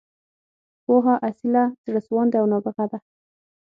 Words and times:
پوهه، 0.85 1.15
اصیله، 1.29 1.63
زړه 1.85 1.99
سواندې 2.07 2.37
او 2.41 2.45
نابغه 2.51 2.85
ده. 2.91 2.99